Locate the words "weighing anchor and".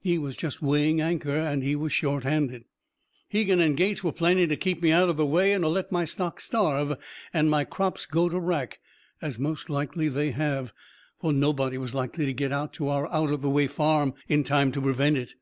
0.62-1.60